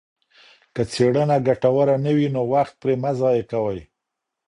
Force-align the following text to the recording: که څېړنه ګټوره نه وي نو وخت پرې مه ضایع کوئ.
که 0.73 0.81
څېړنه 0.91 1.37
ګټوره 1.47 1.95
نه 2.05 2.11
وي 2.17 2.27
نو 2.35 2.41
وخت 2.53 2.73
پرې 2.81 2.95
مه 3.01 3.11
ضایع 3.19 3.43
کوئ. 3.51 3.81